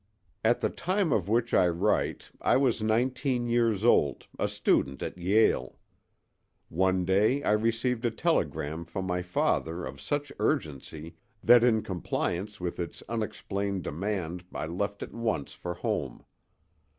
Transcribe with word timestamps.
At 0.43 0.61
the 0.61 0.71
time 0.71 1.13
of 1.13 1.29
which 1.29 1.53
I 1.53 1.67
write 1.67 2.31
I 2.41 2.57
was 2.57 2.81
nineteen 2.81 3.47
years 3.47 3.85
old, 3.85 4.25
a 4.39 4.47
student 4.47 5.03
at 5.03 5.15
Yale. 5.15 5.77
One 6.69 7.05
day 7.05 7.43
I 7.43 7.51
received 7.51 8.03
a 8.03 8.09
telegram 8.09 8.83
from 8.85 9.05
my 9.05 9.21
father 9.21 9.85
of 9.85 10.01
such 10.01 10.31
urgency 10.39 11.17
that 11.43 11.63
in 11.63 11.83
compliance 11.83 12.59
with 12.59 12.79
its 12.79 13.03
unexplained 13.07 13.83
demand 13.83 14.43
I 14.51 14.65
left 14.65 15.03
at 15.03 15.13
once 15.13 15.53
for 15.53 15.75
home. 15.75 16.25